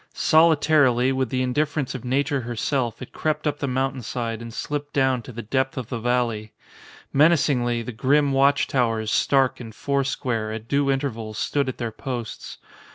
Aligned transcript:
Solitarily, 0.15 1.11
with 1.11 1.29
the 1.29 1.43
indiffer 1.43 1.77
ence 1.77 1.93
of 1.93 2.03
nature 2.03 2.41
herself, 2.41 3.03
it 3.03 3.11
crept 3.13 3.45
up 3.45 3.59
the 3.59 3.67
mountain 3.67 4.01
side 4.01 4.41
and 4.41 4.51
slipped 4.51 4.93
down 4.93 5.21
to 5.21 5.31
the 5.31 5.43
depth 5.43 5.77
of 5.77 5.89
the 5.89 5.99
valley. 5.99 6.53
Menacingly, 7.13 7.83
the 7.83 7.91
grim 7.91 8.31
watch 8.31 8.65
towers, 8.65 9.11
stark 9.11 9.59
and 9.59 9.75
foursquare, 9.75 10.51
at 10.51 10.67
due 10.67 10.89
intervals 10.89 11.37
stood 11.37 11.69
at 11.69 11.77
their 11.77 11.91
posts. 11.91 12.57